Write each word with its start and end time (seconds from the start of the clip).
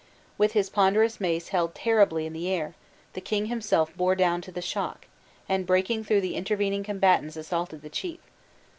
With 0.35 0.53
his 0.53 0.71
ponderous 0.71 1.19
mace 1.21 1.49
held 1.49 1.75
terribly 1.75 2.25
in 2.25 2.33
the 2.33 2.49
air, 2.49 2.73
the 3.13 3.21
king 3.21 3.45
himself 3.45 3.95
bore 3.95 4.15
down 4.15 4.41
to 4.41 4.51
the 4.51 4.59
shock; 4.59 5.05
and 5.47 5.63
breaking 5.67 6.05
through 6.05 6.21
the 6.21 6.33
intervening 6.35 6.83
combatants 6.83 7.35
assaulted 7.37 7.83
the 7.83 7.89
chief. 7.91 8.19